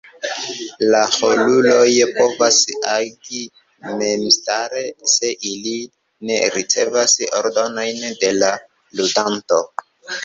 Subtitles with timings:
[0.93, 2.57] La roluloj povas
[2.93, 3.43] agi
[3.99, 4.83] memstare
[5.17, 5.77] se ili
[6.31, 8.53] ne ricevas ordonojn de la
[9.01, 9.65] ludanto.